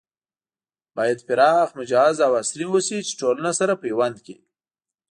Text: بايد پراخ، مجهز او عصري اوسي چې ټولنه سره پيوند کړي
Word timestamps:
بايد 0.95 1.19
پراخ، 1.27 1.69
مجهز 1.79 2.17
او 2.25 2.31
عصري 2.41 2.65
اوسي 2.71 2.99
چې 3.07 3.13
ټولنه 3.21 3.51
سره 3.59 3.73
پيوند 3.83 4.17
کړي 4.25 4.35